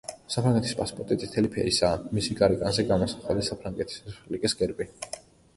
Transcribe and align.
საფრანგეთის 0.35 0.71
პასპორტი 0.79 1.17
წითელი 1.23 1.51
ფერისაა; 1.57 1.99
მისი 2.19 2.37
გარეკანზე 2.41 2.87
გამოსახულია 2.93 3.47
საფრანგეთის 3.51 4.03
რესპუბლიკის 4.09 4.59
გერბი. 4.65 4.91